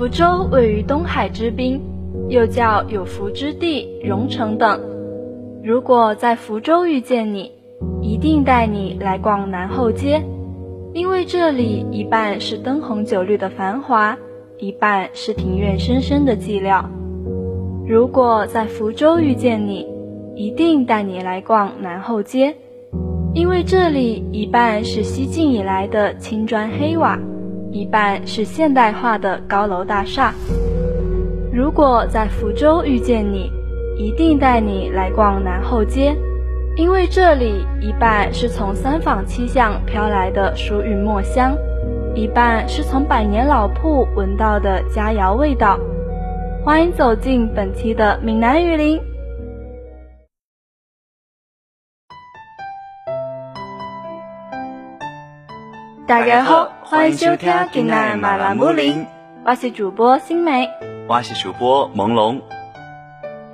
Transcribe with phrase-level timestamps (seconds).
[0.00, 1.78] 福州位于东海之滨，
[2.30, 4.80] 又叫有福之地、榕城等。
[5.62, 7.52] 如果在福州遇见你，
[8.00, 10.24] 一定带你来逛南后街，
[10.94, 14.16] 因为这里一半是灯红酒绿的繁华，
[14.56, 16.82] 一半是庭院深深的寂寥。
[17.86, 19.86] 如果在福州遇见你，
[20.34, 22.56] 一定带你来逛南后街。
[23.34, 27.18] 因为这里一半是西晋以来的青砖黑瓦，
[27.72, 30.34] 一半是现代化的高楼大厦。
[31.52, 33.50] 如果在福州遇见你，
[33.96, 36.16] 一定带你来逛南后街，
[36.76, 41.56] 因为这里一半是从三坊七巷飘来的书韵墨香，
[42.14, 45.78] 一半是从百年老铺闻到的佳肴味道。
[46.64, 49.00] 欢迎走进本期的闽南语林。
[56.06, 59.06] 大家好，欢迎收听今日马兰木林，
[59.44, 60.68] 我是主播新梅，
[61.08, 62.40] 我是主播朦胧。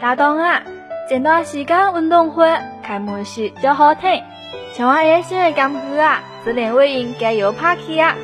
[0.00, 0.62] 大东啊，
[1.06, 2.50] 前段时间运动会
[2.82, 4.22] 开幕式就好听，
[4.72, 8.14] 像我爱心的感觉啊，自连尾应该有拍起啊。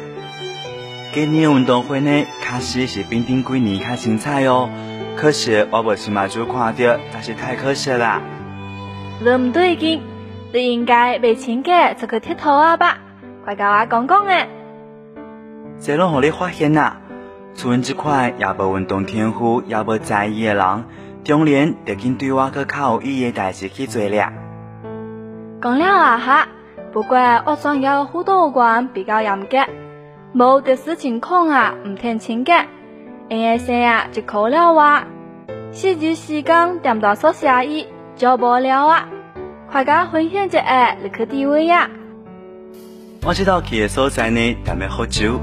[1.12, 4.70] 今年运动会呢，确实是比顶几年较精彩哦，
[5.14, 8.22] 可是我无亲眼就看到，但是太可惜啦。
[9.20, 10.00] 你唔对劲，
[10.54, 12.96] 你应该被请假出去佚佗啊吧？
[13.44, 14.48] 快甲我讲讲诶！
[15.84, 16.92] 这拢互你发现呐，
[17.54, 20.84] 像阮这款也无运动天赋也无在意的人，
[21.24, 24.32] 中年得紧对我个较有意义的代志去做了。
[25.60, 26.46] 讲了啊哈，
[26.92, 29.58] 不过我专业辅导员比较严格，
[30.34, 32.64] 无特殊情况啊唔听请假。
[33.28, 35.02] A S 啊就考了我，
[35.72, 39.08] 四级时间点到宿舍伊就无了啊！
[39.72, 41.90] 快甲分享一下你去地位呀！
[43.24, 45.40] 我知道去诶所在呢，踮咧福州。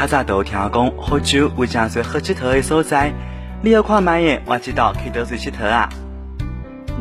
[0.00, 3.12] 较早都听讲福州有真侪好佚佗的所在，
[3.60, 5.86] 你要看卖嘢，我知道去倒水佚佗啊。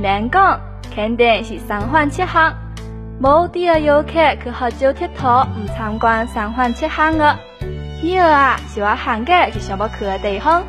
[0.02, 0.60] 难讲，
[0.94, 2.54] 肯定是三环七巷，
[3.22, 4.12] 无第二游客
[4.44, 7.40] 去福州佚佗，唔参观三环七巷的。
[8.04, 10.62] 以后啊，是我寒假去想要去的地方。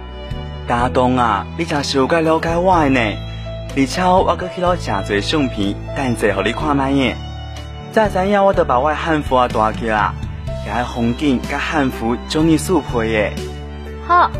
[0.69, 3.01] 家东啊，你真是有够了解我的呢。
[3.77, 7.13] 而且我搁去了真侪相片，等下互你看卖嘢。
[7.91, 10.15] 再知影，我都把我汉服啊带去啦，
[10.67, 13.33] 遐风景甲汉服将你速配耶。
[14.07, 14.31] 好，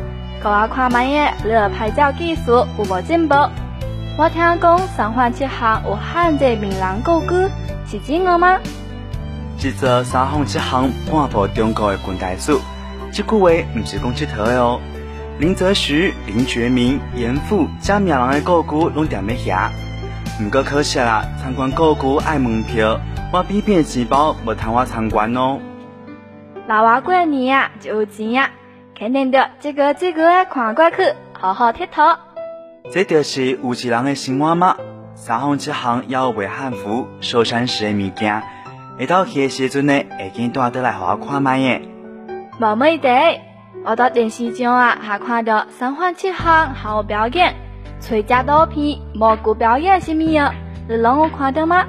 [0.43, 3.35] 给我看卖耶，你的拍照技术有无进步？
[4.19, 7.29] 我听讲三环七巷有汉字闽南故居，
[7.87, 8.59] 是真的吗？
[9.59, 12.57] 这座三环七巷半部中国的近代史，
[13.13, 14.81] 这句话唔是讲佚佗的哦。
[15.39, 19.71] 林则徐、林觉民、严复、加名人的故居拢踮咧遐，
[20.43, 23.01] 唔过可惜啦，参观故居爱门票。
[23.33, 25.59] 我比边钱包无通我参观哦。
[26.71, 28.51] 老外过年呀就有钱呀，
[28.97, 30.99] 肯定的这个这个看过去，
[31.33, 32.17] 好好佚佗。
[32.93, 34.77] 这就是有钱人的生活吗？
[35.17, 38.41] 三行七行要卖汉服、寿山市的物件，
[39.01, 41.83] 下到去的时阵呢，会见带得来互我看卖耶。
[42.61, 43.09] 无问题，
[43.85, 47.53] 我到电视上啊，还看到三环七行还有表演，
[48.01, 50.55] 吹假刀片、蘑菇表演什么的，
[50.89, 51.85] 你拢有看到吗？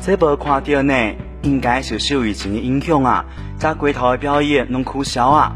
[0.00, 0.94] 这无看到呢，
[1.42, 3.26] 应该是受疫情的影响啊，
[3.60, 5.52] 在街头的表演拢取消啊。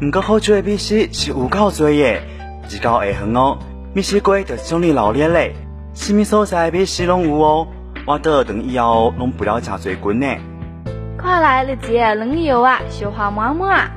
[0.00, 1.92] 不过好做的美食是有够多的，
[2.68, 3.56] 日到下昏哦，
[3.94, 5.54] 美食街就是种你老热嘞，
[5.94, 7.68] 什么所在美食拢有哦。
[8.08, 10.26] 我倒等以后拢不了真侪群呢。
[11.16, 13.88] 看来你这个旅游啊，消化满满。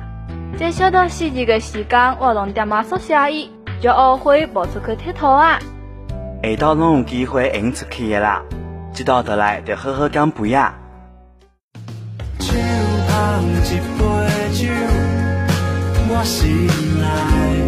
[0.56, 3.50] 这小到十几个时间，我拢点嘛宿舍伊，
[3.82, 5.58] 就后悔无出去佚佗啊。
[6.44, 8.40] 下到拢有机会用出去的啦。
[8.94, 10.72] 知道倒来得好好干杯呀！
[13.18, 14.04] 放一杯
[14.52, 14.68] 酒，
[16.08, 16.68] 我心
[17.00, 17.67] 内。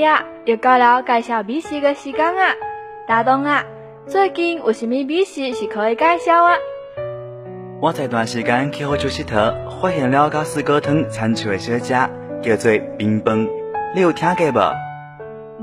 [0.00, 2.54] 呀，又到了介绍美食的时间啊！
[3.06, 3.64] 大东啊，
[4.06, 6.54] 最近有什么美食是可以介绍啊？
[7.80, 11.94] 我这段时间去好酒食特，发现了个四果汤餐厨的小吃，
[12.42, 13.48] 叫做冰崩，
[13.94, 14.60] 你有听过不？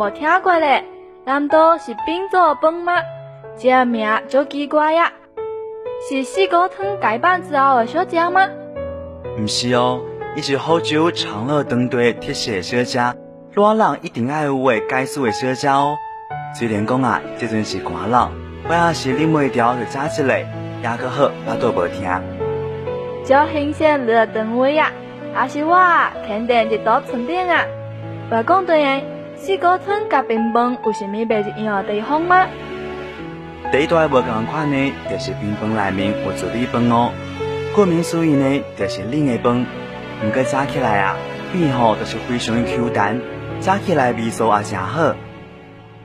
[0.03, 0.83] 无听过嘞，
[1.25, 2.93] 难道是冰做崩吗？
[3.57, 5.11] 这名就奇怪呀！
[6.09, 8.47] 是四果汤改版之后的小吃吗？
[9.39, 10.01] 唔是哦，
[10.35, 13.17] 伊是好酒长乐当地特色的小吃，
[13.57, 15.97] 热人一定爱有的解暑的小吃哦。
[16.53, 18.29] 虽然讲啊，即阵是寒冷，
[18.69, 20.45] 我也是忍袂掉就炸起来，
[20.83, 22.07] 也个好，我都无听。
[23.25, 24.91] 就新鲜热等位啊，
[25.33, 25.75] 还是我
[26.27, 27.65] 肯定一道春点啊！
[28.29, 29.03] 话讲对诶，
[29.35, 32.45] 四果村甲冰棒有啥物别一样的地方吗？
[33.71, 37.09] 第一段无共款呢，就是冰棒内面有做米饭哦。
[37.73, 39.65] 顾名思义呢，就是冷的饭。
[40.23, 41.15] 毋过炸起来啊，
[41.51, 43.19] 面吼都是非常的 Q 弹，
[43.61, 45.13] 炸起来味素也真好。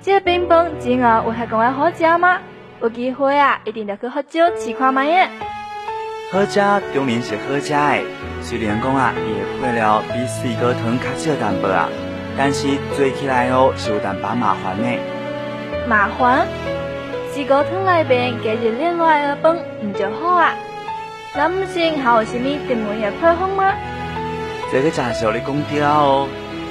[0.00, 2.38] 这冰棒真后有遐讲话好食吗？
[2.80, 5.28] 有机会啊，一定要去福州试看卖耶。
[6.32, 8.04] 好食当然是好食的，
[8.42, 11.88] 虽然讲啊，伊的配料比四果汤较少淡薄啊，
[12.36, 12.66] 但是
[12.96, 14.98] 做起来哦是有淡薄麻烦的。
[15.86, 16.46] 麻烦？
[17.30, 20.54] 四果汤内边加入另外的饭，唔就好啊？
[21.36, 23.72] 那唔是还有什么特别的配方吗？
[24.72, 26.26] 这个真是你讲对哦，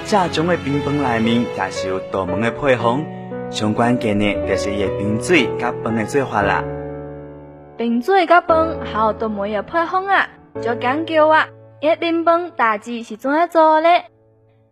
[0.06, 3.06] 这种的冰棒内面也是有独门的配方，
[3.50, 6.64] 上关键的就是伊冰水甲饭的做法啦。
[7.78, 10.28] 冰水甲饭还有独门的配方啊，
[10.62, 11.48] 就讲究啊！
[11.80, 14.06] 伊冰棒大致是怎样做嘞？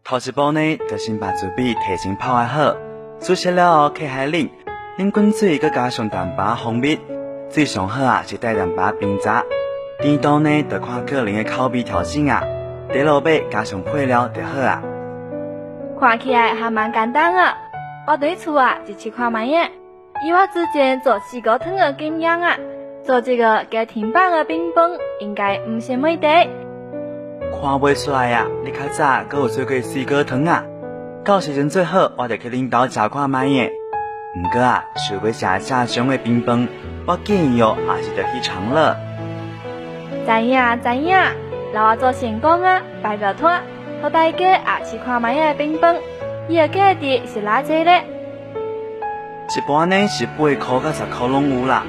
[0.04, 2.76] 头一步呢，就先把准备提前泡好，
[3.20, 4.50] 煮熟了后放海啉。
[4.98, 7.00] 冷滚水，佮加上淡薄蜂蜜，
[7.50, 9.46] 最上好啊是带淡薄冰渣。
[10.02, 12.44] 甜度呢，就看个人的口味调整啊。
[12.92, 14.84] 第落尾加上配料就好啊。
[16.00, 17.54] 看起来还蛮简单的。
[18.08, 19.70] 我对厝啊就去看卖耶。
[20.26, 22.58] 以我之前做四果汤的经验啊，
[23.04, 26.28] 做这个家庭版的冰棒应该唔是问题。
[27.62, 30.64] 看不出来呀，你较早阁有做过四果汤啊？
[31.26, 33.72] 到时阵最好我就去领导食看卖耶。
[34.38, 36.68] 唔过啊，想要食正宗的冰棒，
[37.06, 38.96] 我建议哦，还是得去长乐。
[40.26, 41.18] 知影知影，
[41.74, 43.52] 老我做成功啊，拜个托，
[44.02, 45.96] 和大家也去看卖的冰棒，
[46.48, 48.04] 伊个价值是哪济咧？
[49.56, 51.84] 一般呢是八块到十块拢有啦。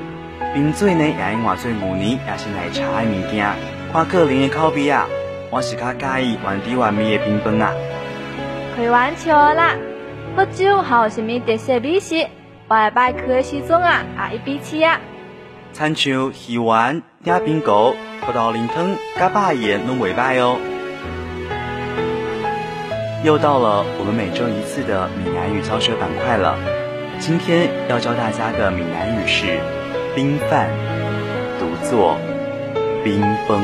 [0.53, 3.47] 冰水呢也用换做牛奶，也是奶茶的物件，
[3.93, 5.07] 看个人的口味啊。
[5.51, 7.73] 我是较介意原汁原味的冰棒啊。
[8.77, 9.75] 开玩笑啦。
[10.35, 12.27] 福州还有什么特色美食？
[12.69, 14.99] 我下摆去的时阵啊，也一比吃啊。
[15.73, 20.59] 参像鱼丸、鸭冰糕、葡萄林汤、加巴盐拢袂歹哦。
[23.23, 26.57] 又到了我们每周一次的闽南语教学板块了。
[27.19, 29.61] 今天要教大家的闽南语是
[30.15, 30.71] 冰饭，
[31.59, 32.17] 读作
[33.05, 33.61] 冰崩。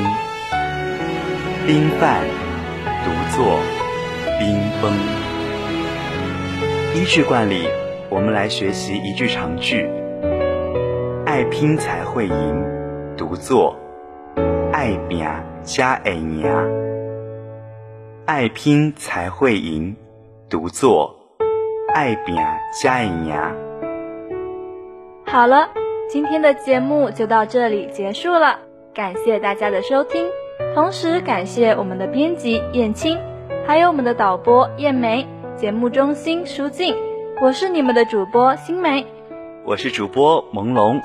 [1.66, 2.20] 冰饭，
[3.02, 3.58] 读作
[4.38, 4.92] 冰崩。
[6.94, 7.66] 依据惯例，
[8.10, 9.88] 我们来学习一句长句
[11.24, 12.64] ：“爱拼才会赢”，
[13.16, 13.74] 读作
[14.70, 15.24] “爱拼
[15.64, 16.44] 才会赢”。
[18.26, 19.94] 爱拼才会赢，
[20.50, 21.14] 读作
[21.94, 22.34] “爱拼
[22.82, 23.32] 加会赢”。
[25.24, 25.68] 好了，
[26.08, 28.58] 今天的节目就到这里结束了，
[28.92, 30.26] 感谢大家的收听，
[30.74, 33.16] 同时感谢我们的编辑燕青，
[33.64, 35.24] 还有我们的导播燕梅。
[35.56, 36.96] 节目中心舒静，
[37.40, 39.06] 我是你们的主播新梅，
[39.64, 41.00] 我是主播朦胧，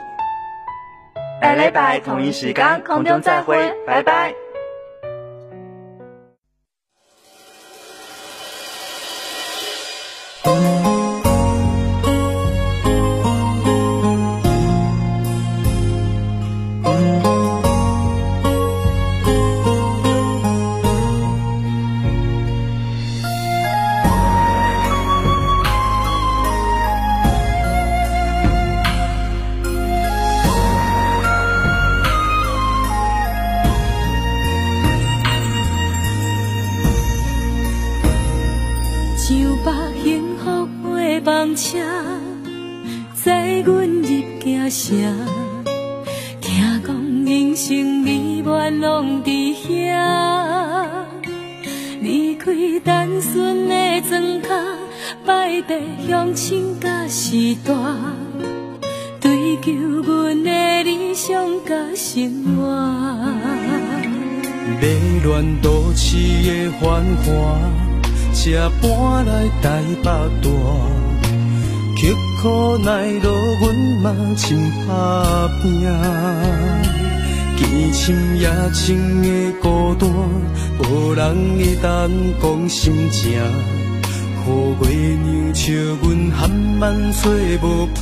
[1.40, 4.34] 拜礼拜同一时间空中再会，拜拜。
[55.62, 57.74] 拜地乡亲甲时代，
[59.20, 62.51] 追求阮的理想甲生活。
[64.80, 67.60] 迷乱都市的繁华。
[68.34, 68.51] 才
[68.82, 70.10] 搬来台北大，
[71.96, 72.01] 刻
[72.41, 75.84] 苦耐劳，阮嘛真打拼。
[77.58, 79.27] 见深夜深的
[79.62, 80.10] 孤单，
[80.80, 81.20] 无人
[81.58, 82.10] 会当
[82.41, 83.39] 讲心情。
[84.46, 84.50] 雨
[84.82, 84.86] 月
[85.24, 85.72] 娘笑
[86.02, 86.42] 阮含
[86.80, 86.84] 万
[87.14, 87.30] 找
[87.62, 87.86] 无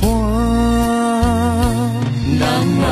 [2.38, 2.40] 人
[2.76, 2.84] 若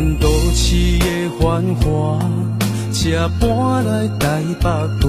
[0.00, 1.04] 迷乱都市的
[1.38, 2.18] 繁华。
[2.92, 3.00] 才
[3.38, 5.06] 搬来台北大，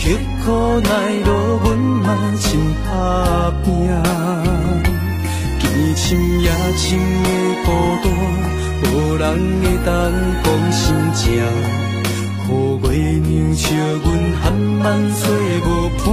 [0.00, 0.02] 刻
[0.44, 0.46] 苦
[0.80, 0.90] 耐
[1.24, 1.28] 劳，
[1.62, 2.04] 阮嘛
[2.40, 2.44] 真
[2.84, 2.90] 打
[3.62, 3.66] 拼。
[5.60, 5.62] 见
[5.96, 6.04] 深
[6.40, 6.46] 夜
[6.76, 7.28] 深的
[7.64, 7.68] 孤
[8.02, 8.04] 单，
[8.82, 8.84] 无
[9.16, 9.22] 人
[9.62, 9.92] 会当
[10.42, 10.82] 讲心
[11.14, 11.22] 情。
[12.46, 12.50] 雨
[12.82, 13.64] 月娘笑
[14.04, 14.06] 阮
[14.42, 14.44] 含
[14.80, 15.22] 万岁
[15.60, 15.68] 无
[16.04, 16.06] 伴。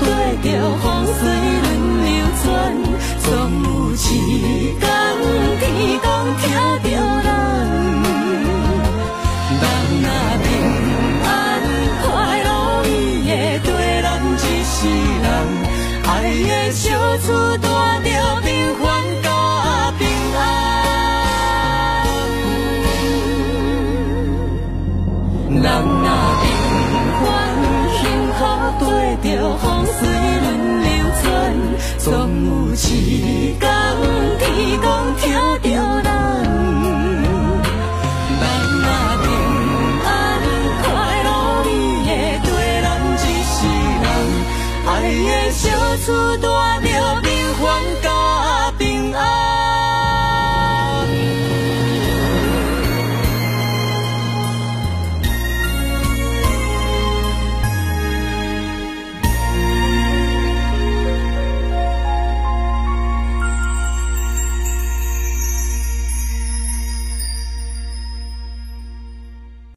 [0.00, 0.04] 对
[0.42, 0.46] 着
[0.82, 1.18] 风水
[1.62, 1.66] 轮
[2.04, 2.08] 流
[2.42, 2.44] 转。
[3.24, 3.26] 总
[3.64, 3.96] 有一
[4.78, 4.82] 天，
[5.60, 5.62] 天
[6.02, 6.06] 公
[6.40, 6.42] 听
[6.82, 6.84] 着
[7.22, 7.26] 咱。
[32.74, 32.76] 一
[33.60, 33.62] 天，
[34.40, 34.42] 天
[34.82, 35.22] 公听
[35.62, 35.70] 着
[36.02, 36.06] 咱。
[38.40, 38.42] 咱
[38.82, 38.86] 若
[39.22, 39.24] 平
[40.04, 40.06] 安
[40.82, 40.84] 快
[41.22, 41.26] 乐，
[41.66, 41.68] 你
[42.02, 42.06] 会
[42.42, 42.46] 跟
[42.82, 43.56] 咱一世
[44.02, 44.04] 人。
[44.86, 44.88] 爱
[45.24, 45.62] 的小
[46.04, 46.53] 厝。